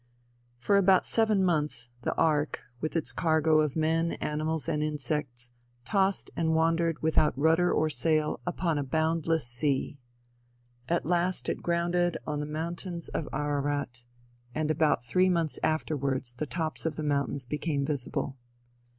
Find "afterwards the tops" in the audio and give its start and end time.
15.61-16.87